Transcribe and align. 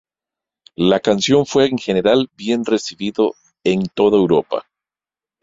La 0.79 0.99
canción 0.99 1.45
fue 1.45 1.67
en 1.67 1.77
general 1.77 2.27
bien 2.35 2.65
recibido 2.65 3.35
en 3.63 3.83
toda 3.93 4.17
Europa. 4.17 4.65